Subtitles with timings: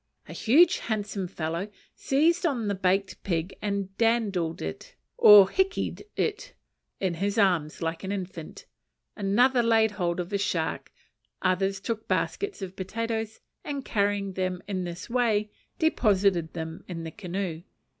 [0.27, 6.55] A huge handsome fellow seized on the baked pig and dandled it, or hiki'd it,
[6.99, 8.65] in his arms like an infant;
[9.15, 10.91] another laid hold of a shark,
[11.43, 17.11] others took baskets of potatoes, and carrying them in this way deposited them in the
[17.11, 17.61] canoe.